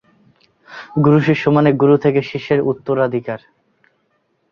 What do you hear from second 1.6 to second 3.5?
"গুরু থেকে শিষ্যের উত্তরাধিকার"।